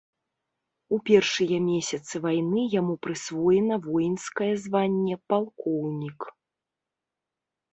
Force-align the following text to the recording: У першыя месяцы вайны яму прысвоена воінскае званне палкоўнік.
У 0.95 0.97
першыя 1.09 1.57
месяцы 1.65 2.15
вайны 2.23 2.63
яму 2.79 2.95
прысвоена 3.07 3.75
воінскае 3.85 4.49
званне 4.65 5.15
палкоўнік. 5.33 6.19